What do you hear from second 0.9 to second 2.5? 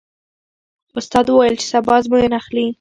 استاد وویل چې سبا ازموینه